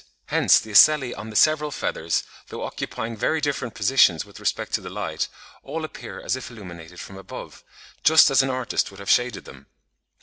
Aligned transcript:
Hence 0.29 0.59
the 0.59 0.71
ocelli 0.71 1.13
on 1.13 1.29
the 1.29 1.35
several 1.35 1.69
feathers, 1.69 2.23
though 2.47 2.63
occupying 2.63 3.15
very 3.15 3.39
different 3.39 3.75
positions 3.75 4.25
with 4.25 4.39
respect 4.39 4.73
to 4.73 4.81
the 4.81 4.89
light, 4.89 5.27
all 5.61 5.85
appear 5.85 6.19
as 6.19 6.35
if 6.35 6.49
illuminated 6.49 6.99
from 6.99 7.17
above, 7.17 7.63
just 8.03 8.31
as 8.31 8.41
an 8.41 8.49
artist 8.49 8.89
would 8.89 8.99
have 8.99 9.11
shaded 9.11 9.45
them. 9.45 9.67